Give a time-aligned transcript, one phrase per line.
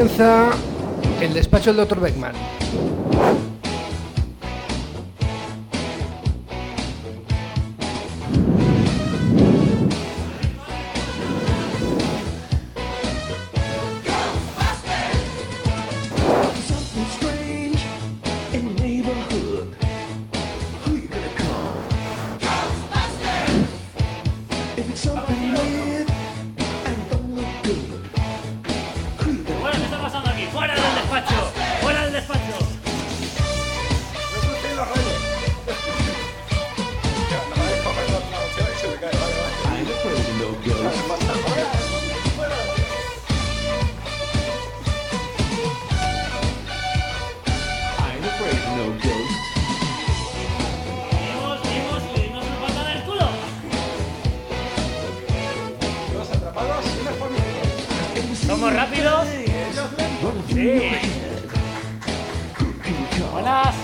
[0.00, 0.52] Comienza
[1.20, 2.00] el despacho del Dr.
[2.00, 2.32] Beckman.
[63.32, 63.74] Buenas.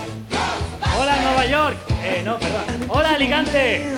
[0.99, 1.77] Hola Nueva York.
[2.03, 2.85] Eh, no, perdón.
[2.89, 3.95] Hola Alicante.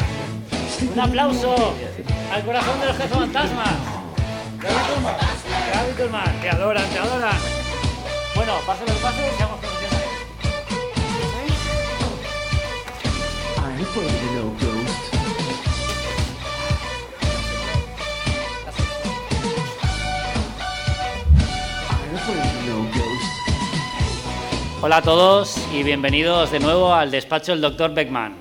[0.93, 1.75] Un aplauso
[2.31, 3.69] al corazón de los jefes fantasmas.
[4.61, 7.37] Gaby Turman, te adoran, te adoran.
[8.35, 10.09] Bueno, pase lo que pase, seamos profesionales.
[13.57, 14.78] I'm
[24.81, 27.93] Hola a todos y bienvenidos de nuevo al despacho del Dr.
[27.93, 28.35] Beckman.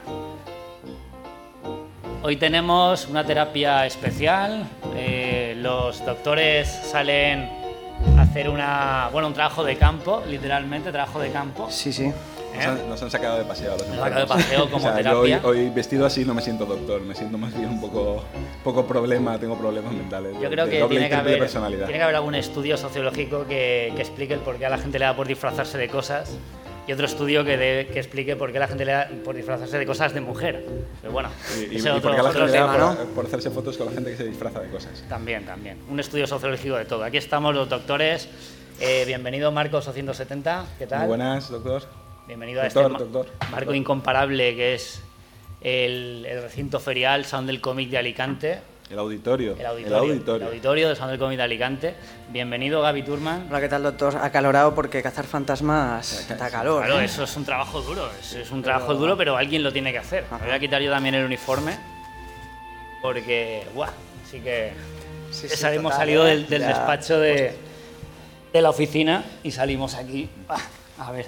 [2.23, 4.65] Hoy tenemos una terapia especial.
[4.95, 7.49] eh, los doctores salen
[8.17, 11.67] a hacer una, bueno, un trabajo de campo, literalmente trabajo de campo.
[11.71, 12.13] Sí, sí.
[12.59, 14.81] Nos han, nos han sacado de paseo los Nos han sacado de paseo como O
[14.81, 15.49] sea, yo hoy, terapia.
[15.49, 18.23] hoy vestido así no me siento doctor, me siento más bien un poco,
[18.65, 20.35] poco problema, tengo problemas mentales.
[20.41, 21.87] Yo creo de que tiene que, haber, personalidad.
[21.87, 24.99] tiene que haber algún estudio sociológico que, que explique el por qué a la gente
[24.99, 26.31] le da por disfrazarse de cosas
[26.87, 29.37] y otro estudio que, de- que explique por qué a la gente le da por
[29.37, 30.65] disfrazarse de cosas de mujer.
[31.03, 31.29] Pero bueno,
[31.59, 33.15] Y, y- ese y otro, porque a la gente le da por, ¿no?
[33.15, 35.05] por hacerse fotos con la gente que se disfraza de cosas.
[35.09, 35.77] También, también.
[35.91, 37.05] Un estudio sociológico de todo.
[37.05, 38.27] Aquí estamos los doctores.
[38.81, 41.01] Eh, bienvenido Marcos 270, ¿qué tal?
[41.01, 41.83] Muy buenas, doctor.
[42.29, 43.27] Bienvenido a Doctor, este ma- doctor.
[43.41, 43.77] marco Doctor.
[43.77, 45.01] incomparable que es
[45.61, 48.59] el, el recinto ferial Sound del Cómic de Alicante.
[48.91, 49.55] El auditorio.
[49.59, 50.37] El auditorio, El auditorio.
[50.37, 51.95] el auditorio del Sound del Cómic de Alicante.
[52.31, 53.47] Bienvenido Gaby Turman.
[53.49, 54.17] Hola, ¿qué tal, doctor?
[54.17, 56.85] Acalorado porque cazar fantasmas da calor.
[56.85, 57.05] Claro, ¿eh?
[57.07, 59.99] eso es un trabajo duro, es, es un trabajo duro, pero alguien lo tiene que
[59.99, 60.25] hacer.
[60.31, 61.77] Me voy a quitar yo también el uniforme,
[63.03, 63.89] porque, ¡buah!
[64.27, 64.73] Así que
[65.31, 66.37] Sí, hemos total, salido ¿eh?
[66.45, 67.53] del, despacho de,
[68.53, 70.29] de la oficina y salimos aquí.
[70.49, 70.59] Ah,
[70.99, 71.27] A ver,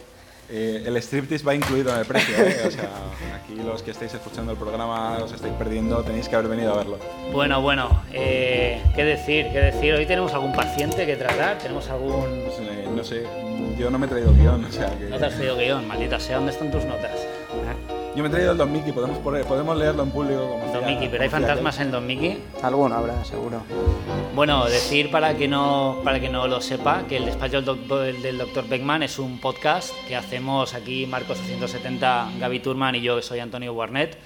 [0.52, 2.56] Eh, el striptease va incluido en el precio, ¿eh?
[2.66, 2.90] O sea,
[3.36, 6.76] aquí los que estáis escuchando el programa os estáis perdiendo, tenéis que haber venido a
[6.78, 6.98] verlo.
[7.32, 9.46] bueno, bueno, eh, ¿qué decir?
[9.52, 9.94] ¿Qué decir?
[9.94, 12.44] Hoy tenemos algún paciente que tratar, tenemos algún...
[12.96, 13.24] No sé,
[13.78, 15.04] yo no me he traído guion, o sea que...
[15.04, 17.26] No te has traído guion, maldita sea, ¿dónde están tus notas?
[18.10, 18.16] ¿Eh?
[18.16, 20.84] Yo me he traído el Don Mickey, podemos, poner- podemos leerlo en público como Don
[20.86, 22.42] Mickey, pero hay hacía fantasmas en Don Mickey.
[22.62, 23.62] Alguno habrá, seguro.
[24.34, 28.12] Bueno, decir para que no para que no lo sepa que el despacho del doctor,
[28.16, 33.16] del doctor Beckman es un podcast que hacemos aquí Marcos 670, Gaby Turman y yo
[33.16, 34.18] que soy Antonio Warnet,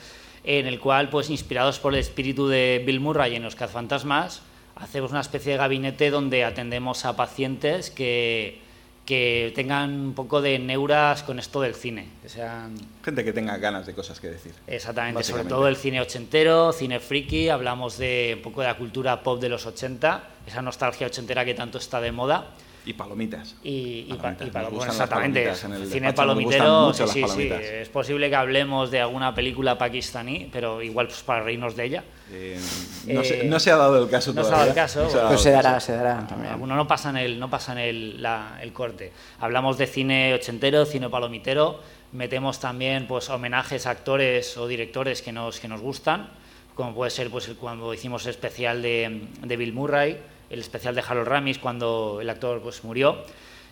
[0.44, 4.43] en el cual pues inspirados por el espíritu de Bill Murray en los cazafantasmas,
[4.77, 8.61] hacemos una especie de gabinete donde atendemos a pacientes que
[9.05, 13.57] que tengan un poco de neuras con esto del cine, que sean Gente que tenga
[13.59, 14.53] ganas de cosas que decir.
[14.67, 19.23] Exactamente, sobre todo el cine ochentero, cine friki, hablamos de un poco de la cultura
[19.23, 22.47] pop de los 80, esa nostalgia ochentera que tanto está de moda.
[22.87, 23.56] Y palomitas.
[23.65, 27.25] Y, y, pa- Palomitas, y bueno, las exactamente, palomitas en el cine despacho, palomitero, sí,
[27.28, 31.84] sí, es posible que hablemos de alguna película pakistaní, pero igual pues para reírnos de
[31.84, 32.05] ella.
[32.31, 32.59] Eh,
[33.06, 34.59] no, Eh, se, no se ha dado el caso no se ha todavía.
[34.59, 35.28] dado el caso, No bueno.
[35.28, 35.87] Pero se dará, caso.
[35.87, 36.53] se dará también.
[36.53, 39.12] Alguno no pasa en el, no pasa en el, la- el corte.
[39.41, 41.81] Hablamos de cine ochentero, cine palomitero,
[42.12, 46.28] metemos también pues homenajes a actores o directores que nos, que nos gustan,
[46.75, 50.19] como puede ser pues cuando hicimos el especial de, de Bill Murray,
[50.55, 53.19] el especial de Harold Ramis cuando el actor pues murió.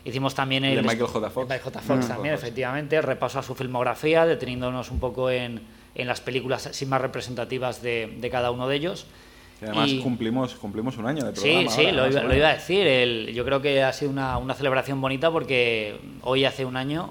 [0.05, 1.31] Hicimos también el de Michael J.
[1.31, 1.49] Fox.
[1.49, 1.81] de Michael J.
[1.81, 2.09] Fox Mm.
[2.09, 2.43] también, Fox.
[2.43, 5.63] efectivamente, repaso a su filmografía, deteniéndonos un poco en,
[5.95, 9.07] en las películas así más representativas de, de cada uno de ellos.
[9.61, 11.71] Y además Y- cumplimos, cumplimos un año de Sí, programa.
[11.71, 12.85] sí, ahora, lo iba, lo iba a decir.
[12.87, 17.11] el- yo creo que ha sido una, una celebración bonita porque hoy hace un año,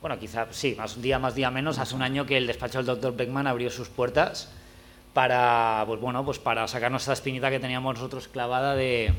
[0.00, 2.78] bueno, quizá sí, más un día más, día menos, hace un año que el despacho
[2.78, 3.14] del Dr.
[3.16, 4.50] Beckman abrió sus puertas
[5.14, 9.12] para, pues bueno, pues para sacarnos esa espinita que teníamos nosotros clavada de,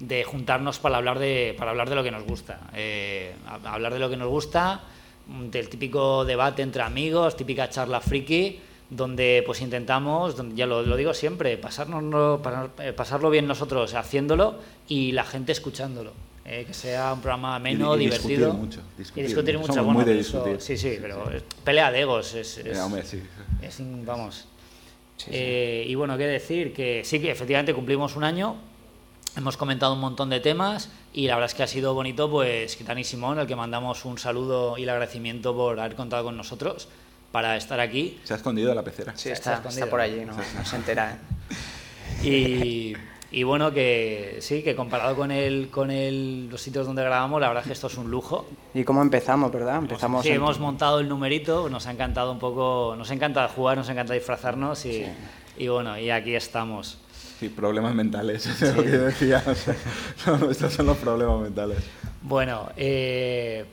[0.00, 2.58] de juntarnos para hablar de, para hablar de lo que nos gusta.
[2.74, 3.34] Eh,
[3.64, 4.80] hablar de lo que nos gusta,
[5.28, 10.82] mm, del típico debate entre amigos, típica charla friki, donde pues intentamos, donde, ya lo,
[10.82, 12.40] lo digo siempre, pasarnos,
[12.80, 14.58] eh, pasarlo bien nosotros haciéndolo
[14.88, 16.12] y la gente escuchándolo.
[16.44, 18.52] eh, que sea un programa ameno, Y- y discutir divertido.
[18.60, 19.72] mucho, discutir y discutir mucho.
[19.74, 20.60] Somos bueno, muy de eso- discutir.
[20.60, 22.34] sí, sí, pero es pelea de egos.
[22.34, 23.22] Es, es- Eh, hombre, sí.
[23.62, 24.04] es in-
[25.30, 28.56] Eh, y bueno, qué decir, que sí que efectivamente cumplimos un año,
[29.36, 32.76] hemos comentado un montón de temas y la verdad es que ha sido bonito, pues,
[32.76, 36.36] que Dani Simón, al que mandamos un saludo y el agradecimiento por haber contado con
[36.36, 36.88] nosotros
[37.30, 38.18] para estar aquí.
[38.24, 39.12] Se ha escondido de la pecera.
[39.16, 39.84] Sí, Está está, escondido.
[39.84, 41.12] está por allí, no, no se entera.
[41.12, 41.16] ¿eh?
[42.24, 42.94] Y,
[43.32, 47.48] y bueno, que sí, que comparado con, el, con el, los sitios donde grabamos, la
[47.48, 48.46] verdad es que esto es un lujo.
[48.74, 49.76] ¿Y cómo empezamos, verdad?
[49.78, 53.76] Empezamos Sí, en- hemos montado el numerito, nos ha encantado un poco, nos encanta jugar,
[53.78, 55.04] nos encanta disfrazarnos y,
[55.56, 56.98] y bueno, y aquí estamos.
[57.40, 59.42] Sí, problemas mentales, es lo que yo decía.
[59.46, 59.74] o sea,
[60.26, 61.78] no, estos son los problemas mentales.
[62.22, 63.64] Bueno, eh,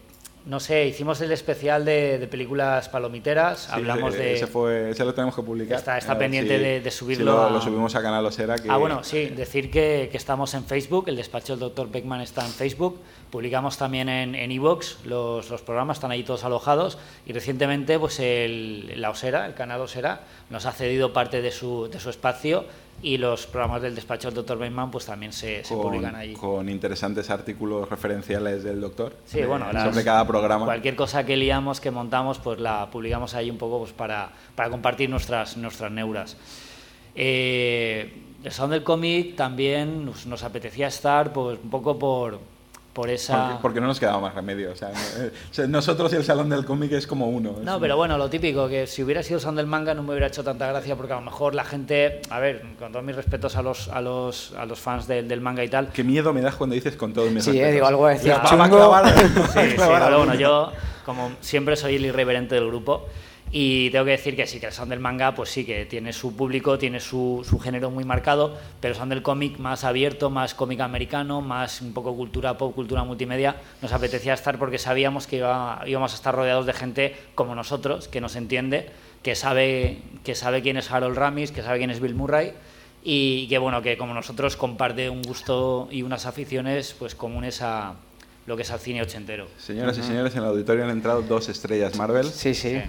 [0.45, 4.33] no sé, hicimos el especial de, de películas palomiteras, Sí, hablamos eh, de...
[4.35, 5.77] Ese, fue, ese lo tenemos que publicar.
[5.77, 8.55] Está- está pendiente si- de- de si subirlo lo, a- lo subimos a Canal Osera.
[8.57, 11.91] Que, Ah, bueno, sí, decir que, que estamos en Facebook, el despacho del Dr.
[11.91, 12.99] Beckman está en Facebook,
[13.29, 16.97] publicamos también en en iVoox, los, los programas están ahí todos alojados
[17.27, 21.89] y recientemente pues el, la Osera, el canal Osera, nos ha cedido parte de su,
[21.91, 22.65] de su espacio
[23.01, 24.57] y los programas del despacho del Dr.
[24.57, 26.33] Beckman pues también se, se con, publican allí.
[26.33, 29.15] con interesantes artículos referenciales del doctor.
[29.25, 30.65] Sí, de- bueno, las- sobre cada programa.
[30.65, 34.69] Cualquier cosa que liamos, que montamos, pues la publicamos ahí un poco pues para, para
[34.69, 36.35] compartir nuestras, nuestras neuras.
[37.15, 38.13] Eh,
[38.43, 42.39] el Sound del cómic también nos, nos apetecía estar pues un poco por,
[42.93, 43.47] por esa...
[43.47, 44.71] Porque, porque no nos quedaba más remedio.
[44.71, 44.91] O sea,
[45.67, 47.51] nosotros y el salón del cómic es como uno.
[47.59, 49.93] es No, un- pero bueno, lo típico, que si hubiera sido el Sound del manga
[49.93, 52.91] no me hubiera hecho tanta gracia porque a lo mejor la gente, a ver, con
[52.91, 55.89] todos mis respetos a los, a los, a los fans del, del manga y tal,
[55.89, 58.65] Qué miedo me das cuando dices con todo mi Sí, eh, digo, algo decir chungo.
[58.65, 59.13] clavar-
[59.53, 60.71] Sí, sí, pero bueno, yo
[61.05, 63.07] como siempre soy el irreverente del grupo
[63.51, 66.13] y tengo que decir que sí, que el sound del manga pues sí que tiene
[66.13, 70.29] su público, tiene su, su género muy marcado, pero el sound del cómic más abierto,
[70.29, 75.25] más cómic americano, más un poco cultura pop, cultura multimedia, nos apetecía estar porque sabíamos
[75.25, 78.89] que iba- íbamos a estar rodeados de gente como nosotros, que nos entiende,
[79.23, 82.53] que sabe, que sabe quién es Harold Ramis, que sabe quién es Bill Murray
[83.03, 87.95] y que bueno, que como nosotros comparte un gusto y unas aficiones pues comunes a
[88.45, 89.47] lo que es al cine ochentero.
[89.57, 92.25] Señoras y señores, en el auditorio han entrado dos estrellas Marvel.
[92.25, 92.71] Sí, sí.
[92.75, 92.81] Sí.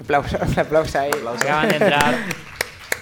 [0.00, 1.10] Aplauso, un aplauso ahí.
[1.10, 2.14] Acaban de entrar,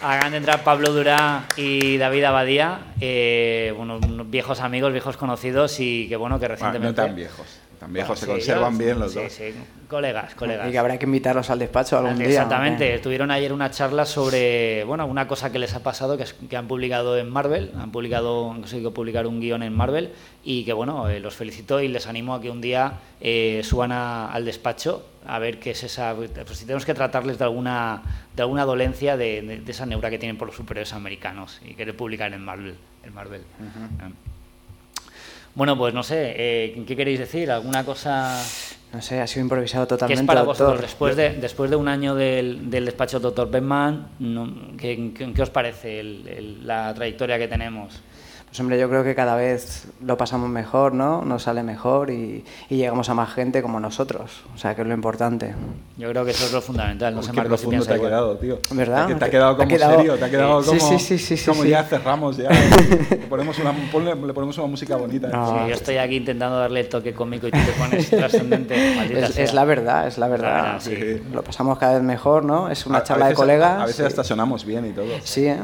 [0.00, 5.81] acaban de entrar Pablo Durá y David Abadía, eh, bueno, unos viejos amigos, viejos conocidos
[5.81, 7.00] y que bueno, que Bueno, recientemente...
[7.00, 7.47] no tan viejos.
[7.82, 9.32] Tan viejos, se Sí, conservan bien los sí, dos.
[9.32, 9.43] Sí,
[9.88, 10.69] colegas, colegas.
[10.69, 12.29] Y que habrá que invitarlos al despacho algún día.
[12.29, 12.99] Exactamente, ¿o qué?
[13.00, 16.56] tuvieron ayer una charla sobre, bueno, una cosa que les ha pasado, que, es- que
[16.56, 20.12] han publicado en Marvel, han publicado, han conseguido publicar un guion en Marvel
[20.44, 23.90] y que bueno, eh, los felicito y les animo a que un día eh, suban
[23.90, 28.02] a- al despacho a ver qué es esa, pues si tenemos que tratarles de alguna,
[28.37, 31.75] de alguna dolencia de, de- de esa neura que tienen por los superhéroes americanos y
[31.75, 32.76] querer publicar en Marvel.
[33.05, 33.43] En Marvel.
[34.00, 34.08] Ah.
[35.55, 37.51] Bueno, pues no sé, eh, ¿qué queréis decir?
[37.51, 38.43] ¿Alguna cosa...?
[38.93, 40.23] No sé, ha sido improvisado ¿Qué totalmente.
[40.23, 40.67] es para doctor.
[40.67, 44.09] vosotros, después de, después de un año del, del despacho del doctor Beckman,
[44.79, 48.01] ¿qué, qué- qué os parece el- el- la trayectoria que tenemos?
[48.53, 51.23] Pues hombre, yo creo que cada vez lo pasamos mejor, ¿no?
[51.25, 54.43] Nos sale mejor y, y llegamos a más gente como nosotros.
[54.55, 55.55] O sea, que es lo importante.
[55.97, 57.15] Yo creo que eso es lo fundamental.
[57.15, 57.99] No Uy, sé, si te ha igual.
[58.11, 58.59] quedado, tío.
[58.73, 59.07] ¿Verdad?
[59.09, 60.99] Que te ha quedado te ha como quedado- serio, te ha quedado Sí, como, sí,
[60.99, 61.71] sí, sí, sí, como sí.
[61.71, 62.51] ya cerramos, ya.
[63.11, 65.29] le, ponemos una, ponle- le ponemos una música bonita.
[65.29, 65.47] No.
[65.65, 68.75] Sí, yo estoy aquí intentando darle el toque cómico y tú te pones trascendente.
[69.43, 70.79] Es, la verdad, es la verdad.
[70.79, 71.23] verdad, sí.
[71.32, 72.69] Lo pasamos cada vez mejor, ¿no?
[72.69, 73.81] Es una A- a charla de colegas.
[73.81, 75.06] A veces hasta sonamos bien y todo.
[75.25, 75.56] Sí, ¿eh?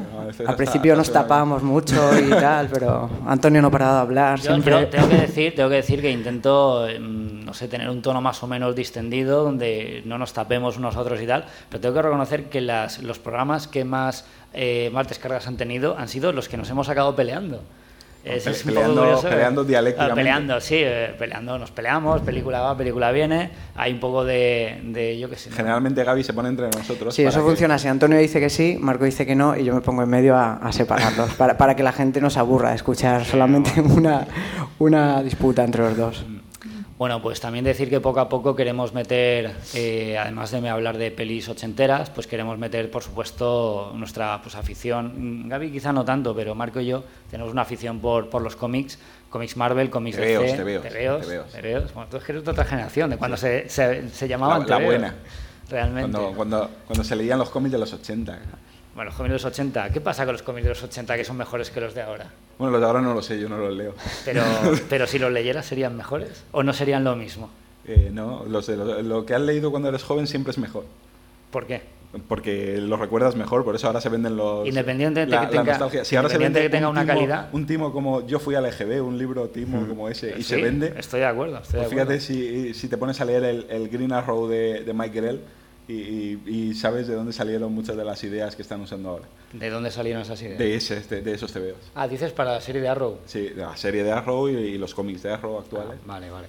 [0.47, 2.77] Al principio hasta nos tapábamos mucho y tal, pero
[3.26, 4.38] Antonio no paraba de hablar.
[4.38, 4.73] Yo, siempre...
[4.73, 8.20] yo tengo que decir, tengo que decir que intento, em, no sé, tener un tono
[8.20, 12.44] más o menos distendido, donde no nos tapemos nosotros y tal, pero tengo que reconocer
[12.44, 16.56] que las, los programas que más, eh, más descargas han tenido han sido los que
[16.56, 17.62] nos hemos sacado peleando.
[18.25, 20.16] Es, Pe- es un poco peleando- peleando dialécticamente.
[20.20, 25.18] Peleando, sí, eh, peleando, nos peleamos, película va, película viene, hay un poco de, de
[25.18, 25.48] yo qué sé.
[25.50, 25.56] ¿no?
[25.56, 27.14] Generalmente Gaby se pone entre nosotros.
[27.14, 27.88] Sí, eso que- funciona así.
[27.88, 30.54] Antonio dice que sí, Marco dice que no y yo me pongo en medio a,
[30.56, 34.26] a separarlos para, para que la gente no se aburra de escuchar solamente una,
[34.78, 36.25] una disputa entre los dos.
[36.99, 41.12] Bueno, pues también decir que poco a poco queremos meter, eh, además de hablar de
[41.12, 45.49] pelis ochenteras, pues queremos meter, por supuesto, nuestra pues, afición.
[45.49, 48.99] Gaby quizá no tanto, pero Marco y yo tenemos una afición por, por los cómics,
[49.31, 51.52] cómics Marvel, cómics Tebeos, DC, tebeos, tebeos, tebeos.
[51.52, 51.95] tebeos.
[51.95, 54.81] Bueno, tú es que eres de otra generación, de cuando se, se, se llamaban La-
[54.81, 55.14] la buena.
[55.71, 56.11] Realmente.
[56.11, 58.38] Cuando, cuando, cuando se leían los cómics de los 80.
[58.97, 61.25] Bueno, los cómics de los 80, ¿qué pasa con los cómics de los 80 que
[61.25, 62.26] son mejores que los de ahora?
[62.58, 63.94] Bueno, los de ahora no lo sé, yo no los leo.
[64.24, 64.42] Pero,
[64.88, 66.44] pero si los leyeras, ¿serían mejores?
[66.52, 67.50] ¿O no serían lo mismo?
[67.86, 70.84] Eh, no, los de lo, lo que has leído cuando eres joven siempre es mejor.
[71.50, 71.82] ¿Por qué?
[72.26, 74.66] porque los recuerdas mejor, por eso ahora se venden los...
[74.66, 76.04] Independiente de que la tenga- nostalgia.
[76.06, 77.48] Si ahora se vende que tenga un una timo- calidad.
[77.52, 80.62] Un timo como Yo fui al EGB, un libro timo como ese, y se Sí,
[80.62, 80.94] vende...
[80.96, 82.12] Estoy de acuerdo, estoy Pues de acuerdo.
[82.12, 85.40] fíjate si, si te pones a leer el, el Green Arrow de, de Mike Grell
[85.88, 89.25] y, y- y sabes de dónde salieron muchas de las ideas que están usando ahora.
[89.52, 90.59] ¿De dónde salieron esas ideas?
[90.59, 91.90] De, ese, de, de esos TVOs.
[91.95, 93.18] Ah, dices para la serie de Arrow.
[93.26, 95.95] Sí, de la serie de Arrow y, y los cómics de Arrow actuales.
[96.02, 96.47] Ah, vale, vale.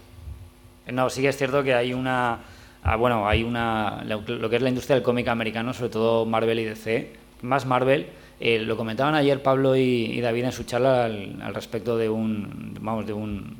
[0.92, 2.40] No, sí que es cierto que hay una.
[2.84, 4.04] ah, bueno, hay una.
[4.06, 7.12] Lo, lo que es la industria del cómic americano, sobre todo Marvel y DC,
[7.44, 8.08] más Marvel.
[8.42, 12.10] eh, lo comentaban ayer Pablo y, y David en su charla al, al respecto de
[12.10, 12.76] un.
[12.82, 13.56] Vamos, de un.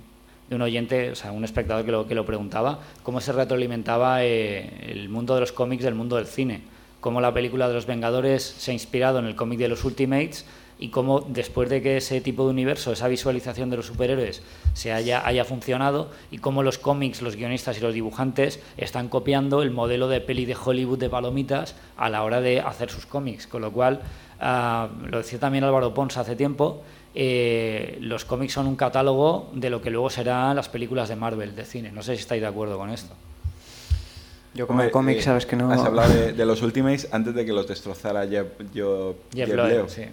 [0.50, 4.24] De un oyente, o sea, un espectador que lo, que lo preguntaba, cómo se retroalimentaba
[4.24, 6.62] eh, el mundo de los cómics del mundo del cine.
[7.00, 10.46] Cómo la película de los Vengadores se ha inspirado en el cómic de los Ultimates
[10.80, 14.42] y cómo después de que ese tipo de universo, esa visualización de los superhéroes
[14.74, 19.62] se haya, haya funcionado y cómo los cómics, los guionistas y los dibujantes están copiando
[19.62, 23.46] el modelo de peli de Hollywood de palomitas a la hora de hacer sus cómics.
[23.46, 24.00] Con lo cual,
[24.40, 26.82] ah, lo decía también Álvaro Pons hace tiempo,
[27.22, 31.54] eh, los cómics son un catálogo de lo que luego serán las películas de Marvel,
[31.54, 31.92] de cine.
[31.92, 33.14] No sé si estáis de acuerdo con esto.
[34.54, 35.70] Yo como Hombre, el cómic, eh, sabes que no...
[35.70, 39.58] Has hablado de, de los Ultimates antes de que los destrozara Jeff, yo, Jeff Jeff
[39.58, 39.90] Loeb, Loeb.
[39.90, 40.04] sí.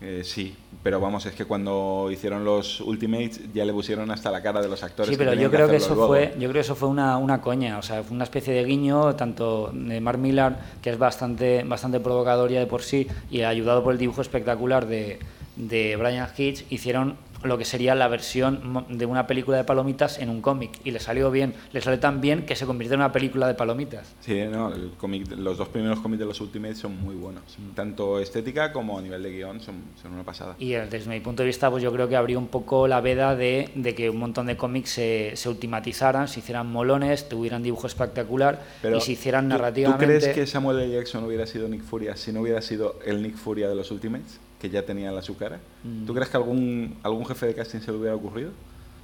[0.00, 4.40] Eh, sí, pero vamos, es que cuando hicieron los Ultimates ya le pusieron hasta la
[4.40, 5.10] cara de los actores.
[5.10, 7.78] Sí, pero yo creo que eso fue, yo creo que eso fue una, una coña,
[7.78, 11.98] o sea, fue una especie de guiño tanto de Mark Millar, que es bastante, bastante
[11.98, 15.18] provocador ya de por sí, y ayudado por el dibujo espectacular de,
[15.56, 20.30] de Brian Hitch, hicieron lo que sería la versión de una película de palomitas en
[20.30, 23.12] un cómic, y le salió bien, le salió tan bien que se convirtió en una
[23.12, 24.14] película de palomitas.
[24.20, 27.42] Sí, no, el cómic- los dos primeros cómics de los Ultimates son muy buenos.
[27.74, 30.56] Tanto estética como a nivel de guion son, son una pasada.
[30.58, 33.00] Y eh, desde mi punto de vista, pues yo creo que abrió un poco la
[33.00, 37.62] veda de, de que un montón de cómics se, se ultimatizaran, se hicieran molones, tuvieran
[37.62, 40.04] dibujo espectacular Pero y se hicieran ¿tú- narrativamente.
[40.04, 40.94] ¿Tú crees que Samuel L.
[40.96, 44.40] Jackson hubiera sido Nick Furia si no hubiera sido el Nick Furia de los Ultimates,
[44.60, 45.58] que ya tenía en la su cara?
[45.84, 46.06] Mm.
[46.06, 48.50] ¿Tú crees que algún, algún jefe de casting se le hubiera ocurrido?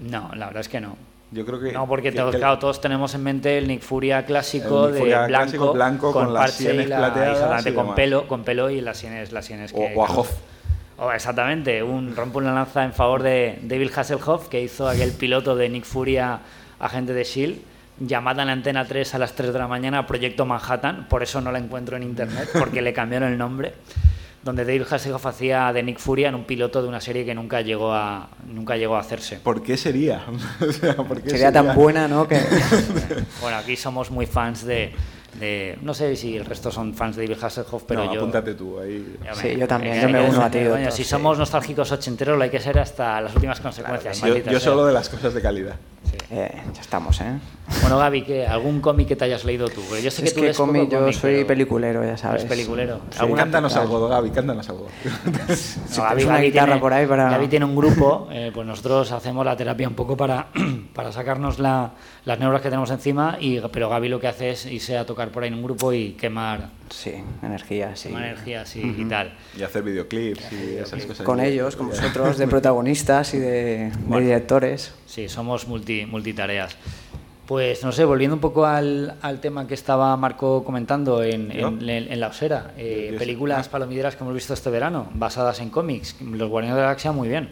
[0.01, 0.97] No, la verdad es que no.
[1.31, 1.73] Yo creo que...
[1.73, 4.93] No, porque que- todos, que- claro, todos tenemos en mente el Nick Furia clásico Nick
[4.95, 7.97] de Furia blanco, clásico, blanco, con las parche y sienes la- plateadas y con demás.
[7.97, 10.31] pelo, con pelo y las sienes, las sienes O, que, o a Hoff.
[10.99, 15.57] o exactamente, un rompe una lanza en favor de David Hasselhoff, que hizo aquel piloto
[15.57, 16.41] de Nick Furia,
[16.81, 17.61] agente de S.H.I.E.L.D.,
[18.01, 21.41] llamada en la Antena 3 a las 3 de la mañana Proyecto Manhattan, por eso
[21.41, 23.73] no la encuentro en internet, porque le cambiaron el nombre,
[24.43, 27.61] donde David Hasselhoff hacía de Nick Furia en un piloto de una serie que nunca
[27.61, 29.37] llegó a, nunca llegó a hacerse.
[29.37, 30.25] ¿Por qué sería?
[30.61, 32.27] O sea, ¿por qué Sería tan buena, ¿no?
[32.27, 32.41] Que...
[33.41, 34.93] Bueno, aquí somos muy fans de,
[35.39, 38.21] de- No sé si el resto son fans de David Hasselhoff, pero no, yo...
[38.21, 39.17] apúntate tú ahí.
[39.25, 40.59] Ya Sí, me- yo también, yo me uno a ti,
[40.91, 41.05] si sí.
[41.05, 44.21] somos nostálgicos ochenteros, lo hay que ser hasta las últimas consecuencias.
[44.21, 45.77] Yo, yo solo de las cosas de calidad.
[46.35, 47.35] Eh, ya estamos, ¿eh?
[47.83, 48.47] Bueno, Gaby, ¿qué?
[48.47, 49.83] ¿algún cómic que te hayas leído tú?
[50.03, 52.43] Yo sé que es tú que poco cómic, yo cómic, soy pero- peliculero, ya sabes.
[52.45, 53.01] Eres peliculero.
[53.11, 53.19] Sí.
[53.21, 54.89] ¿Alguna- Cántanos algo, Gaby, cántanos algo.
[55.99, 59.45] No, tienes una guitarra por ahí para- Gaby tiene un grupo, eh, pues nosotros hacemos
[59.45, 60.49] la terapia un poco para,
[60.95, 61.93] para sacarnos la-
[62.25, 65.31] las neuras que tenemos encima, y, pero Gaby lo que hace es irse a tocar
[65.31, 67.13] por ahí en un grupo y quemar, Sí,
[67.43, 68.09] energía, sí.
[68.09, 69.35] quemar energía y tal.
[69.59, 71.27] y hacer videoclips y esas cosas.
[71.27, 74.95] Con ellos, con vosotros, de protagonistas y de, de directores.
[75.13, 76.75] Sí, somos multi, multitareas.
[77.47, 81.87] Pues no sé, volviendo un poco al, al tema que estaba Marco comentando en, en-
[81.91, 86.17] en La Osera, eh, películas palomideras que hemos visto este verano, basadas en cómics.
[86.23, 87.51] Los Guardianes de la Galaxia, muy bien.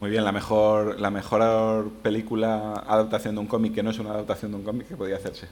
[0.00, 4.10] Muy bien, la mejor, la mejor película adaptación de un cómic que no es una
[4.10, 5.46] adaptación de un cómic que podía hacerse.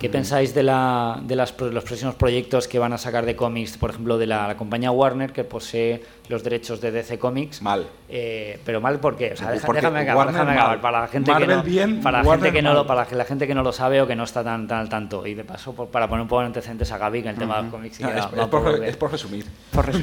[0.00, 3.36] ¿Qué pensáis de, la, de las, pro- los próximos proyectos que van a sacar de
[3.36, 7.60] cómics, por ejemplo, de la, la compañía Warner, que posee los derechos de DC Comics?
[7.60, 7.86] Mal.
[8.08, 9.32] Eh, pero mal ¿por qué?
[9.34, 10.58] O sea, deja- Porque déjame acabar, Warner déjame mal.
[10.58, 10.80] acabar.
[10.80, 12.78] Para la gente Marvel que no, bien, para la Warner gente que no mal.
[12.78, 14.88] lo, para la gente que no lo sabe o que no está tan, tan al
[14.88, 15.26] tanto.
[15.26, 17.56] Y de paso, por- para poner un poco en antecedentes a Gaby, que el tema
[17.58, 19.44] de los cómics No, es, es por, poco re- de- es por resumir.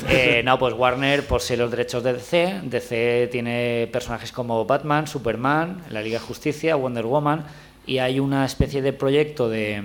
[0.10, 2.62] Eh, no, pues Warner posee los derechos de DC.
[2.66, 7.46] DC tiene personajes como Batman, Superman, la Liga de Justicia, Wonder Woman.
[7.88, 9.82] Y hay una especie de proyecto de,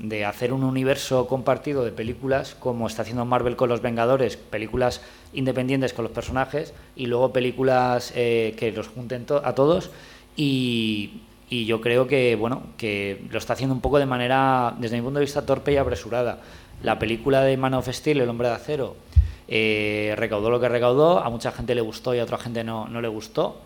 [0.00, 5.00] de hacer un universo compartido de películas, como está haciendo Marvel con los Vengadores, películas
[5.32, 9.90] independientes con los personajes, y luego películas eh, que los junten a todos.
[10.36, 14.96] Y, y yo creo que, bueno, que lo está haciendo un poco de manera, desde
[14.96, 16.40] mi punto de vista, torpe y apresurada.
[16.82, 18.96] La película de Man of Steel, El Hombre de Acero,
[19.48, 22.86] eh, recaudó lo que recaudó, a mucha gente le gustó y a otra gente no,
[22.88, 23.62] no le gustó.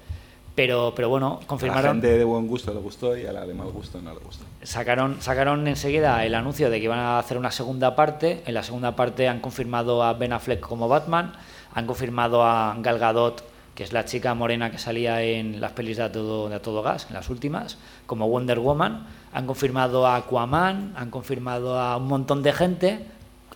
[0.60, 3.46] Pero, pero bueno, A la confirmaron, gente de buen gusto le gustó y a la
[3.46, 4.44] de mal gusto no le gustó.
[4.62, 8.42] sacaron, sacaron enseguida el anuncio de que iban a hacer una segunda parte.
[8.44, 11.32] En la segunda parte han confirmado a Ben Affleck como Batman,
[11.72, 13.42] han confirmado a Gal Gadot,
[13.74, 16.60] que es la chica morena que salía en las pelis de a todo, de a
[16.60, 19.06] todo gas, en las últimas, como Wonder Woman.
[19.32, 23.06] Han confirmado a Aquaman, han confirmado a un montón de gente,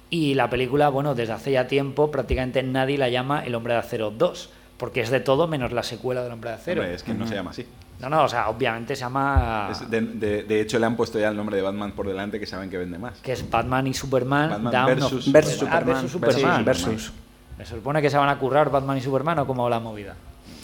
[0.08, 3.80] Y la película, bueno, desde hace ya tiempo prácticamente nadie la llama El Hombre de
[3.80, 4.48] Acero 2,
[4.84, 6.82] porque es de todo menos la secuela del Hombre de Acero.
[6.82, 7.66] Hombre, es que no se llama así.
[8.00, 9.68] No, no, o sea, obviamente se llama...
[9.72, 12.38] Es de, de- de hecho, le han puesto ya el nombre de Batman por delante
[12.38, 13.18] que saben que vende más.
[13.20, 15.86] que es Batman y Superman, Batman Dawn of- versus- Versus Ah, Superman.
[15.86, 16.64] versus Superman.
[16.66, 17.12] Versus Versus.
[17.56, 20.16] ¿Se supone que se van a currar Batman y Superman o cómo va la movida?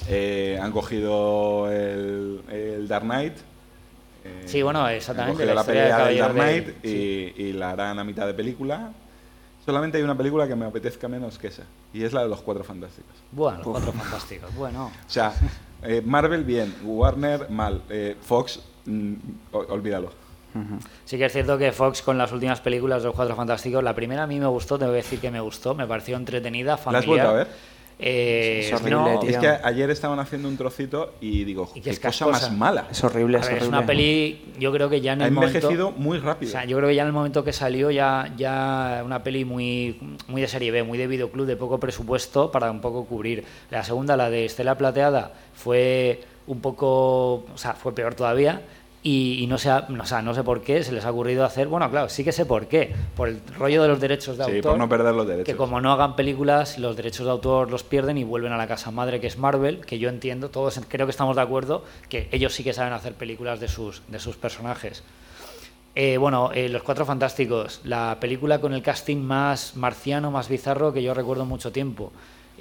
[0.07, 3.39] Eh, han cogido el, el Dark Knight.
[4.25, 7.53] eh, Sí, bueno, Han exactamente, cogido la la, pelea del Dark Knight de- y, y
[7.55, 8.91] la harán a mitad de película.
[9.71, 11.63] Solamente hay una película que me apetezca menos que esa.
[11.95, 13.15] Y es la de los Cuatro Fantásticos.
[13.31, 14.53] Bueno, los cuatro fantásticos.
[14.57, 15.33] Bueno, O sea,
[15.85, 19.15] eh, Marvel bien, Warner mal, eh, Fox, mm,
[19.53, 20.11] olvídalo.
[21.05, 23.95] sí que es cierto que Fox con las últimas películas de los Cuatro Fantásticos, la
[23.95, 26.77] primera a mí me gustó, tengo que decir que me gustó, me pareció entretenida, ¿La
[26.77, 27.03] familiar.
[27.03, 27.49] has vuelto a ver?
[28.03, 29.31] Eh, Es horrible, no, tío.
[29.31, 32.49] Es que ayer estaban haciendo un trocito y digo, Y que qué es cosa casposa.
[32.49, 32.87] más mala.
[32.91, 33.79] Es horrible, es ver, es horrible.
[33.79, 36.01] una peli, yo creo que ya en Ha el envejecido momento...
[36.03, 36.51] muy O rápido.
[36.53, 39.99] sea, yo creo que ya en el momento que salió ya, ya una peli muy,
[40.29, 43.45] muy de serie B, muy de videoclub, de poco presupuesto para un poco cubrir.
[43.71, 48.63] La segunda, la de Estela Plateada, fue un poco, o sea, fue peor todavía.
[49.03, 51.43] Y, y no, sé, no, o sea, no sé por qué se les ha ocurrido
[51.47, 54.45] hacer, bueno, claro, sí que sé por qué, por el rollo de los derechos de
[54.45, 54.73] Sí, autor.
[54.73, 55.47] por no perder los derechos.
[55.47, 58.67] Que como no hagan películas, los derechos de autor los pierden y vuelven a la
[58.67, 62.29] casa madre, que es Marvel, que yo entiendo, todos creo que estamos de acuerdo, que
[62.31, 65.03] ellos sí que saben hacer películas de sus, de sus personajes.
[65.95, 70.93] Eh, bueno, eh, Los Cuatro Fantásticos, la película con el casting más marciano, más bizarro
[70.93, 72.13] que yo recuerdo mucho tiempo.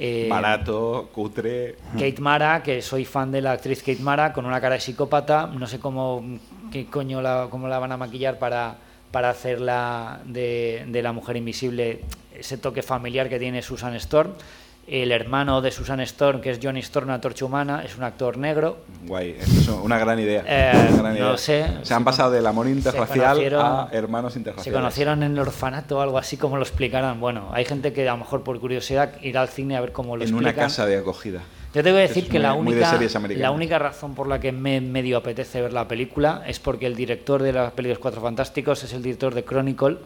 [0.02, 1.76] Eh, Barato, cutre.
[1.92, 5.48] Kate Mara, que soy fan de la actriz Kate Mara, con una cara de psicópata.
[5.48, 6.24] No sé cómo,
[6.72, 8.78] qué coño la, cómo la van a maquillar para,
[9.12, 14.32] para hacerla de, de la mujer invisible, ese toque familiar que tiene Susan Storm.
[14.92, 18.38] El hermano de Susan Storm, que es Johnny Storm, una torcha humana, es un actor
[18.38, 18.78] negro.
[19.06, 20.44] Guay, es una gran idea.
[20.48, 21.38] Eh, Una gran no idea.
[21.38, 21.66] sé.
[21.82, 24.76] Se Se han pasado del amor interracial a hermanos Se interraciales.
[24.80, 27.20] conocieron en el orfanato o algo así, como lo explicarán.
[27.20, 30.18] Bueno, hay gente que a lo mejor por curiosidad irá al cine a ver cómo
[30.18, 30.54] lo en explican.
[30.56, 31.42] una casa de acogida.
[31.76, 33.38] Yo te voy a Es decir que la muy- de única, americanas.
[33.38, 36.96] la única razón por la que me medio apetece ver la película es porque el
[36.96, 39.98] director de las películas Cuatro Fantásticos es el director de Chronicle,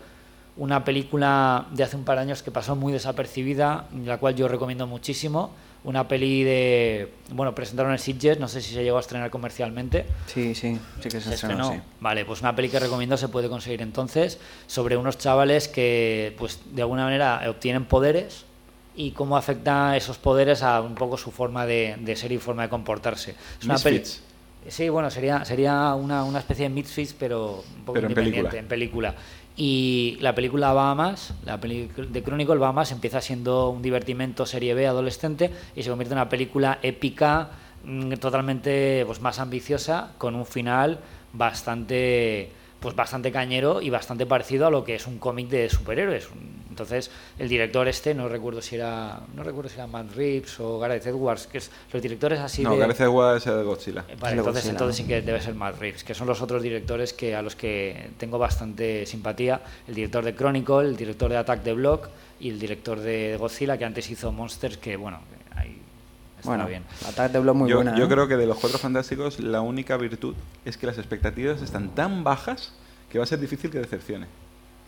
[0.58, 4.48] una película de hace un par de años que pasó muy desapercibida, la cual yo
[4.48, 5.52] recomiendo muchísimo.
[5.86, 7.12] Una peli de.
[7.34, 10.06] Bueno, presentaron el Sitges, no sé si se llegó a estrenar comercialmente.
[10.28, 11.84] Sí, sí, sí que se, Se estrenó, estrenó.
[11.84, 11.90] sí.
[12.00, 16.62] Vale, pues una peli que recomiendo se puede conseguir entonces sobre unos chavales que, pues,
[16.72, 18.46] de alguna manera obtienen poderes
[18.96, 22.62] y cómo afecta esos poderes a un poco su forma de, de ser y forma
[22.64, 23.32] de comportarse.
[23.60, 24.04] Es una peli.
[24.70, 28.50] Sí, bueno, sería, sería una, una especie de Misfits, pero un poco Pero en independiente,
[28.52, 28.60] película.
[28.60, 29.16] en película.
[29.56, 34.88] Y la película más, la peli de Chronicle más, empieza siendo un divertimento serie B
[34.88, 37.52] adolescente y se convierte en una película épica,
[37.84, 41.00] mm, totalmente pues, más ambiciosa, con un final
[41.34, 46.28] bastante pues bastante cañero y bastante parecido a lo que es un cómic de superhéroes.
[46.74, 50.80] Entonces, el director este, no recuerdo si era no recuerdo si era Matt Reeves o
[50.80, 54.06] Gareth Edwards, que es los directores así No, de Gareth Edwards es de Godzilla.
[54.10, 56.42] eh, Vale, Es entonces, Godzilla, entonces sí que debe ser Matt Reeves, que son los
[56.42, 59.62] otros directores que a los que tengo bastante simpatía.
[59.88, 62.10] El director de Chronicle, el director de Attack the Block
[62.40, 65.78] y el director de Godzilla, que antes hizo Monsters, que bueno, que ahí
[66.38, 66.84] está Bueno, bien.
[67.04, 67.96] la Attack de Block muy yo buena.
[67.96, 68.10] yo ¿eh?
[68.10, 70.34] creo que de los Cuatro Fantásticos la única virtud
[70.66, 72.74] es que las expectativas están tan bajas
[73.12, 74.26] que va a ser difícil que decepcione.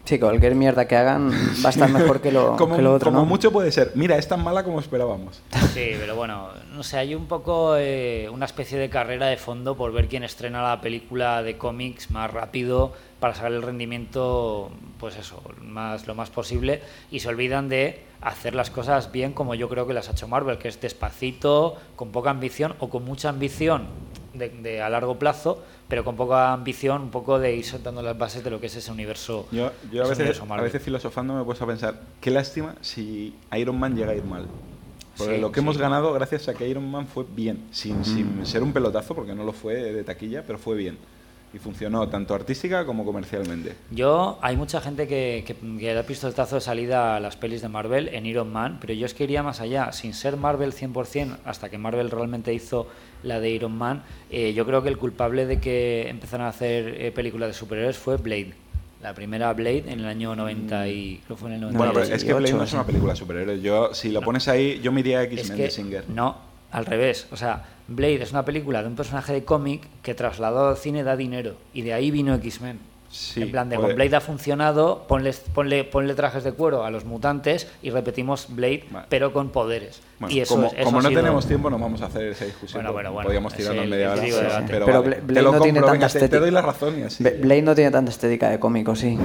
[0.05, 1.31] Sí, cualquier mierda que hagan
[1.65, 3.25] va a estar mejor que lo, como que lo otro, como ¿no?
[3.25, 3.91] mucho puede ser.
[3.95, 5.41] Mira, es tan mala como esperábamos.
[5.73, 9.75] Sí, pero bueno, no sé, hay un poco eh, una especie de carrera de fondo
[9.75, 15.17] por ver quién estrena la película de cómics más rápido para sacar el rendimiento, pues
[15.17, 19.69] eso, más, lo más posible y se olvidan de hacer las cosas bien como yo
[19.69, 23.29] creo que las ha hecho Marvel, que es despacito, con poca ambición o con mucha
[23.29, 23.87] ambición
[24.33, 28.17] de, de a largo plazo, pero con poca ambición, un poco de ir sentando las
[28.17, 29.47] bases de lo que es ese universo.
[29.51, 32.31] Yo, yo a, ese veces, universo a veces filosofando me he puesto a pensar, qué
[32.31, 34.45] lástima si Iron Man llega a ir mal.
[35.17, 35.63] Porque Sí, lo que sí.
[35.63, 39.33] hemos ganado gracias a que Iron Man fue bien, sin, sin ser un pelotazo, porque
[39.33, 40.97] no lo fue de taquilla, pero fue bien.
[41.53, 43.77] Y funcionó tanto artística como comercialmente.
[43.91, 47.21] Yo, hay mucha gente que, que, que le ha visto el tazo de salida a
[47.21, 49.93] las pelis de Marvel en Iron Man, pero yo es que iría más allá.
[49.93, 52.87] Sin ser Marvel 100%, hasta que Marvel realmente hizo
[53.25, 57.01] la de Iron Man, eh, yo creo que el culpable de que empezaran a hacer
[57.01, 58.53] eh, películas de superhéroes fue Blade.
[59.01, 61.21] La primera Blade en el año 90 y...
[61.25, 63.13] Creo que fue en el 90 Bueno, pero es que Blade no es una película
[63.13, 63.61] de superhéroes.
[63.61, 66.09] Yo, si lo pones ahí, yo me iría a X-Men de Singer.
[66.09, 66.37] no,
[66.71, 67.27] al revés.
[67.31, 71.03] O sea, Blade es una película de un personaje de cómic que trasladado al cine
[71.03, 71.55] da dinero.
[71.73, 72.79] Y de ahí vino X-Men.
[73.15, 76.83] Sí, en plan de puede- con Blade ha funcionado, ponle, ponle, ponle trajes de cuero
[76.83, 79.05] a los mutantes y repetimos Blade, Vale.
[79.09, 80.01] pero con poderes.
[80.19, 82.43] Bueno, y eso, como, eso como no sido- tenemos tiempo, no vamos a hacer esa
[82.45, 82.81] discusión.
[82.81, 84.65] Bueno, bueno, bueno, Podríamos tirarnos media hora.
[84.67, 86.39] Pero, vale, Blade no tiene tanta te- estética.
[86.39, 87.23] doy la razón y así.
[87.23, 89.17] Be- Blade no tiene tanta estética de cómico, sí.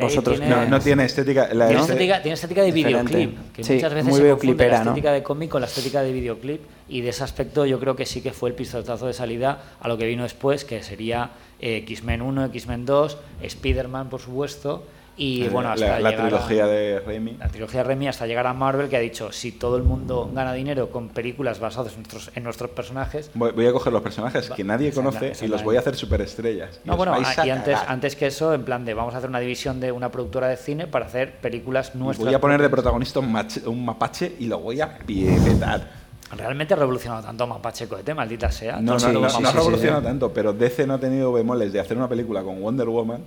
[0.00, 1.48] Vosotros tiene- No, no tiene estética.
[1.52, 3.16] La Tiene, este- estética, tiene estética de Diferente.
[3.16, 6.02] videoclip, que Sí, muchas veces muy se confunde la estética de cómic con la estética
[6.02, 9.12] de videoclip y de ese aspecto yo creo que sí que fue el pistoletazo de
[9.12, 14.20] salida a lo que vino después, que sería eh, X-Men 1, X-Men 2, Spider-Man por
[14.20, 14.84] supuesto
[15.18, 17.38] y bueno, hasta la, la a- trilogía de Raimi.
[17.38, 20.52] la trilogía Remy hasta llegar a Marvel que ha dicho si todo el mundo gana
[20.52, 24.50] dinero con películas basadas en nuestros, en nuestros personajes Voy, voy a coger los personajes
[24.50, 26.80] que nadie exacta- conoce y los voy a hacer superestrellas.
[26.84, 29.80] No, bueno, a y antes, que eso, en plan de vamos a hacer una división
[29.80, 32.26] de una productora de cine para hacer películas nuestras.
[32.26, 36.04] voy a poner de protagonista un, mapache y lo voy a pietar.
[36.34, 38.80] Realmente ha revolucionado tanto Mapache Cohete, maldita sea.
[38.80, 41.96] No, no, no, no ha revolucionado tanto, pero DC no ha tenido bemoles de hacer
[41.96, 43.20] una película con Wonder Woman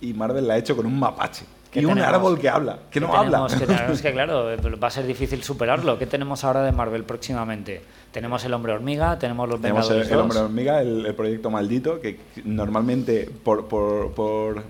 [0.00, 1.44] y Marvel la ha hecho con un mapache.
[1.70, 2.14] ¿Qué Y un tenemos?
[2.14, 3.46] árbol que habla, que no ¿Qué habla.
[3.48, 3.90] ¿Qué tenemos?
[3.90, 4.46] Es que claro,
[4.80, 5.98] va a ser difícil superarlo.
[5.98, 7.82] ¿Qué tenemos ahora de Marvel próximamente?
[8.12, 10.22] Tenemos el Hombre Hormiga, tenemos los Tenemos el, Vengadores el 2.
[10.22, 14.62] Hombre Hormiga, el, el proyecto maldito, que normalmente por, por, por,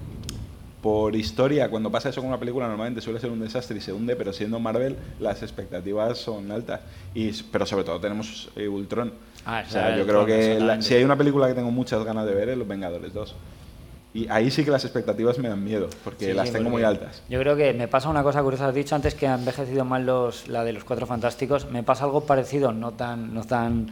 [0.84, 3.90] por historia, cuando pasa eso con una película, normalmente suele ser un desastre y se
[3.90, 6.82] hunde, pero siendo Marvel, las expectativas son altas.
[7.14, 9.10] Y, pero sobre todo tenemos eh, Ultron.
[9.46, 12.26] Ah, o sea, yo creo que la- si hay una película que tengo muchas ganas
[12.26, 13.34] de ver es Los Vengadores 2.
[14.12, 16.76] Y ahí sí que las expectativas me dan miedo, porque Sí, las sí, tengo porque
[16.76, 17.22] muy altas.
[17.30, 18.68] Yo creo que me pasa una cosa curiosa.
[18.68, 21.64] Has dicho antes que ha envejecido mal los, la de los Cuatro Fantásticos.
[21.70, 23.86] Me pasa algo parecido, no tan, no tan,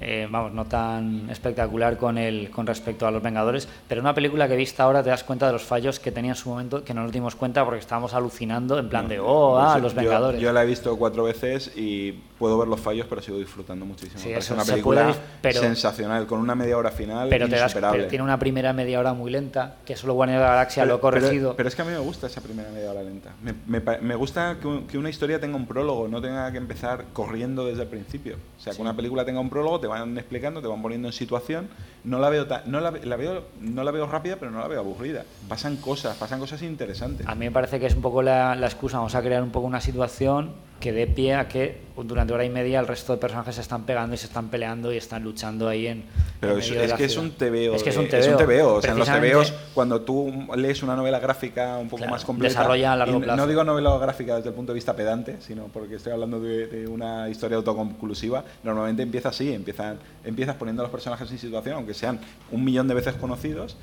[0.00, 3.68] eh, vamos, no tan espectacular con el, con respecto a los Vengadores.
[3.88, 6.32] Pero una película que he visto ahora te das cuenta de los fallos que tenía
[6.32, 9.58] en su momento, que no nos dimos cuenta porque estábamos alucinando en plan de, oh,
[9.58, 10.40] ah, Pues, los yo- Vengadores.
[10.40, 14.18] Yo, la he visto cuatro veces y puedo ver los fallos, pero sigo disfrutando muchísimo.
[14.18, 17.64] Sí, eso una película puede pero- sensacional, con una media hora final pero te das,
[17.70, 17.98] insuperable.
[17.98, 20.94] pero tiene una primera media hora muy lenta, que solo Guardianes de la Galaxia lo
[20.94, 21.54] ha Pero- corregido.
[21.54, 23.30] Pero, es que a mí me gusta esa primera media hora lenta.
[23.42, 27.04] Me, me me gusta que, que una historia tenga un prólogo, no tenga que empezar
[27.12, 28.36] corriendo desde el principio.
[28.58, 31.12] O sea, que una película tenga un prólogo, te van explicando, te van poniendo en
[31.12, 31.68] situación.
[32.04, 34.68] No la veo, ta- no la, la veo, no la veo rápida, pero no la
[34.68, 35.24] veo aburrida.
[35.48, 37.26] Pasan cosas, pasan cosas interesantes.
[37.28, 39.50] A mí me parece que es un poco la, la excusa, vamos a crear un
[39.50, 43.18] poco una situación que dé pie a que durante hora y media el resto de
[43.18, 46.04] personajes se están pegando y se están peleando y están luchando ahí en.
[46.40, 47.74] Pero es, que es un TVO.
[47.74, 48.36] Es que es un TVO.
[48.38, 48.74] TVO.
[48.76, 52.24] O sea, en los TVOs, cuando tú lees una novela gráfica un poco Claro, más
[52.24, 52.48] completa.
[52.54, 53.36] desarrolla a largo y plazo.
[53.36, 56.66] No digo novela gráfica desde el punto de vista pedante, sino porque estoy hablando de,
[56.66, 58.42] de una historia autoconclusiva.
[58.64, 62.18] Normalmente empieza así: empiezan, empiezas poniendo a los personajes en situación, aunque sean
[62.50, 63.76] un millón de veces conocidos.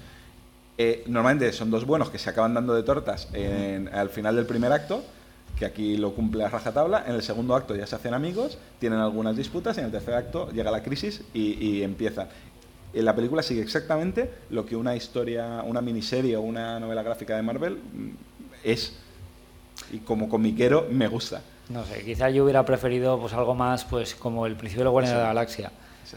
[0.79, 4.45] Eh, normalmente son dos buenos que se acaban dando de tortas en- al final del
[4.45, 5.03] primer acto,
[5.57, 7.05] que aquí lo cumple a rajatabla.
[7.07, 10.13] En el segundo acto ya se hacen amigos, tienen algunas disputas, y en el tercer
[10.13, 12.27] acto llega la crisis y, y empieza.
[12.93, 17.35] En la película sigue exactamente lo que una historia, una miniserie o una novela gráfica
[17.35, 18.09] de Marvel mm,
[18.63, 18.93] es.
[19.91, 21.41] Y como comiquero me gusta.
[21.69, 25.17] No sé, quizá yo hubiera preferido pues algo más pues como el principio de Guardianes
[25.17, 25.71] de la Galaxia.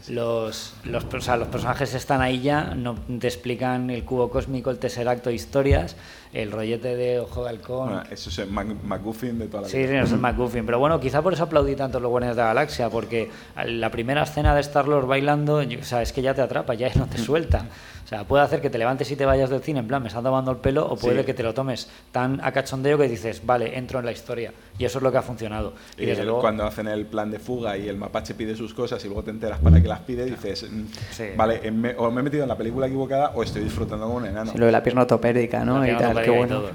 [0.07, 4.69] Los, los, o sea, los personajes están ahí ya, no te explican el cubo cósmico,
[4.69, 5.97] el tercer de historias,
[6.33, 7.87] el rollete de Ojo de Halcón.
[7.89, 9.87] Bueno, eso es el MacGuffin de toda la Sí, vida.
[9.87, 10.65] sí, no es el McGuffin.
[10.65, 13.29] Pero bueno, quizá por eso aplaudí tanto los Guardianes de la Galaxia, porque
[13.65, 17.07] la primera escena de Star-Lord bailando, o sea, es que ya te atrapa, ya no
[17.07, 17.65] te suelta.
[18.03, 20.09] O sea, puede hacer que te levantes y te vayas del cine, en plan, me
[20.09, 21.25] están tomando el pelo, o puede Sí.
[21.27, 24.51] que te lo tomes tan a cachondeo que dices, vale, entro en la historia.
[24.77, 25.73] Y eso es lo que ha funcionado.
[25.97, 28.73] Y Y desde luego, cuando hacen el plan de fuga y el mapache pide sus
[28.73, 31.23] cosas y luego te enteras para qué las pide, dices, mm, Sí.
[31.37, 34.17] vale, em- me- o me he metido en la película equivocada o estoy disfrutando como
[34.17, 34.51] un enano.
[34.51, 35.79] Sí, lo de la pierna ortopédica, ¿no?
[35.79, 35.91] la Y
[36.23, 36.59] qué y bueno.
[36.61, 36.71] todo.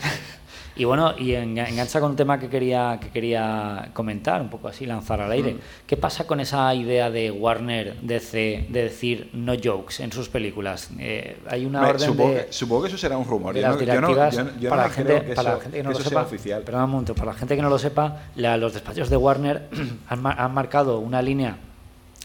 [0.78, 4.68] Y bueno, y enga- engancha con un tema que quería, que quería comentar, un poco
[4.68, 5.54] así, lanzar al aire.
[5.54, 5.58] Mm.
[5.86, 10.90] ¿Qué pasa con esa idea de Warner DC de decir no jokes en sus películas?
[10.98, 13.54] Eh, hay una Me- orden supongo, de, que, supongo que eso será un rumor.
[13.54, 15.98] Yo las no, yo no- para, la gente, que para la gente que no que
[15.98, 16.20] lo sepa.
[16.22, 16.62] oficial.
[16.62, 19.68] Perdón un momento, para la gente que no lo sepa, la- los despachos de Warner
[20.10, 21.56] han, han marcado una línea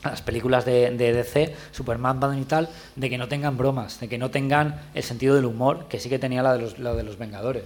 [0.04, 4.08] las películas de, de DC, Superman, Batman y tal, de que no tengan bromas, de
[4.10, 6.94] que no tengan el sentido del humor que sí que tenía la de los, la
[6.94, 7.66] de los Vengadores.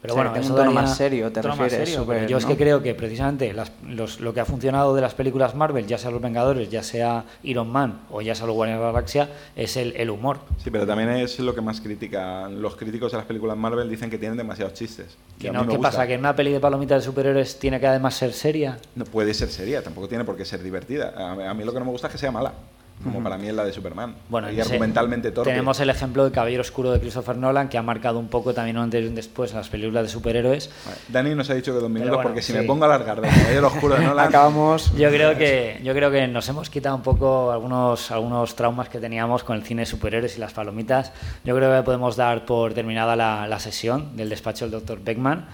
[0.00, 2.46] Pero O sea, bueno, eso un tono más serio, te refieres, serio, pero yo es
[2.46, 5.98] que creo que precisamente las- los- lo que ha funcionado de las películas Marvel, ya
[5.98, 9.28] sea Los Vengadores, ya sea Iron Man o ya sea los Guardianes de la Galaxia,
[9.56, 10.38] es el, el humor.
[10.62, 12.62] Sí, pero también es lo que más critican.
[12.62, 15.16] Los críticos de las películas Marvel dicen que tienen demasiados chistes.
[15.36, 15.90] Que no, ¿Qué gusta.
[15.90, 16.06] pasa?
[16.06, 18.78] ¿Que en una peli de palomitas de superhéroes tiene que además ser seria?
[18.94, 21.12] No puede ser seria, tampoco tiene por qué ser divertida.
[21.16, 22.52] A, a mí lo que no me gusta es que sea mala,
[23.02, 24.14] como para mí es la de Superman.
[24.28, 25.50] Bueno, y argumentalmente torpe.
[25.50, 28.76] Tenemos el ejemplo del Caballero Oscuro de Christopher Nolan, que ha marcado un poco también
[28.76, 30.70] antes y después las películas de superhéroes.
[30.84, 32.58] Vale, Dani nos ha dicho que dos minutos bueno, porque si sí.
[32.58, 34.28] me pongo a alargar de Caballero Oscuro de Nolan...
[34.28, 34.92] Acabamos.
[34.96, 38.98] Yo creo que yo creo que nos hemos quitado un poco algunos algunos traumas que
[38.98, 41.12] teníamos con el cine de superhéroes y las palomitas.
[41.44, 45.00] Yo creo que podemos dar por terminada la, la sesión del despacho del Dr.
[45.02, 45.46] Beckman.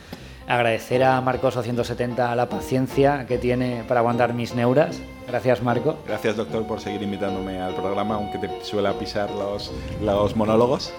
[0.46, 5.00] Agradecer a Marcos 170 la paciencia que tiene para aguantar mis neuras.
[5.26, 5.96] Gracias, Marco.
[6.06, 10.92] Gracias, doctor, por seguir invitándome al programa, aunque te suela pisar los, los monólogos.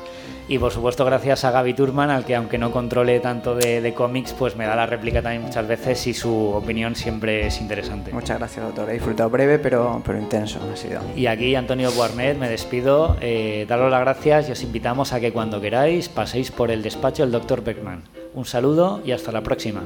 [0.47, 3.93] Y por supuesto, gracias a Gaby Turman, al que aunque no controle tanto de, de
[3.95, 8.13] cómics, pues me da la réplica también muchas veces y su opinión siempre es interesante.
[8.13, 8.89] Muchas gracias, doctor.
[8.89, 11.01] He disfrutado breve, pero, pero intenso ha sido.
[11.15, 13.17] Y aquí, Antonio Buarnet, me despido.
[13.21, 17.23] Eh, daros las gracias y os invitamos a que cuando queráis paséis por el despacho
[17.23, 18.03] del doctor Beckman.
[18.35, 19.81] Un saludo y hasta la próxima.